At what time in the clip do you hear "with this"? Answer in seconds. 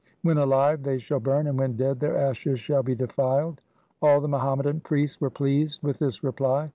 5.83-6.23